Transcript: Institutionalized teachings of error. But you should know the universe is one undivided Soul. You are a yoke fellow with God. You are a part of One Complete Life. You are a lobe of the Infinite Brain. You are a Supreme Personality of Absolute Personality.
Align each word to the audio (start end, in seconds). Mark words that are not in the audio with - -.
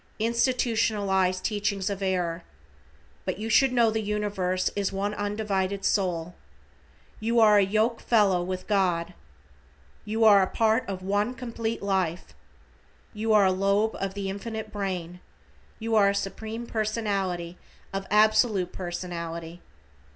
Institutionalized 0.17 1.43
teachings 1.45 1.87
of 1.87 2.01
error. 2.01 2.43
But 3.23 3.37
you 3.37 3.49
should 3.49 3.71
know 3.71 3.91
the 3.91 4.01
universe 4.01 4.71
is 4.75 4.91
one 4.91 5.13
undivided 5.13 5.85
Soul. 5.85 6.33
You 7.19 7.39
are 7.39 7.59
a 7.59 7.63
yoke 7.63 8.01
fellow 8.01 8.41
with 8.41 8.65
God. 8.65 9.13
You 10.03 10.23
are 10.23 10.41
a 10.41 10.47
part 10.49 10.89
of 10.89 11.03
One 11.03 11.35
Complete 11.35 11.83
Life. 11.83 12.33
You 13.13 13.31
are 13.31 13.45
a 13.45 13.51
lobe 13.51 13.95
of 13.99 14.15
the 14.15 14.27
Infinite 14.27 14.71
Brain. 14.71 15.19
You 15.77 15.93
are 15.95 16.09
a 16.09 16.15
Supreme 16.15 16.65
Personality 16.65 17.59
of 17.93 18.07
Absolute 18.09 18.73
Personality. 18.73 19.61